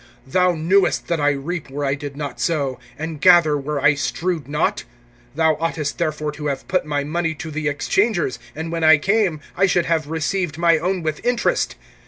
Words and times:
Thou 0.25 0.53
knewest 0.53 1.09
that 1.09 1.19
I 1.21 1.29
reap 1.29 1.69
where 1.69 1.85
I 1.85 1.93
did 1.93 2.17
not 2.17 2.39
sow, 2.41 2.79
and 2.97 3.21
gather 3.21 3.55
where 3.55 3.79
I 3.79 3.93
strewed 3.93 4.47
not? 4.47 4.83
(27)Thou 5.37 5.57
oughtest 5.59 5.99
therefore 5.99 6.31
to 6.31 6.47
have 6.47 6.67
put 6.67 6.87
my 6.87 7.03
money 7.03 7.35
to 7.35 7.51
the 7.51 7.67
exchangers; 7.67 8.39
and 8.55 8.71
when 8.71 8.83
I 8.83 8.97
came, 8.97 9.41
I 9.55 9.67
should 9.67 9.85
have 9.85 10.07
received 10.07 10.57
my 10.57 10.79
own 10.79 11.03
with 11.03 11.23
interest. 11.23 11.75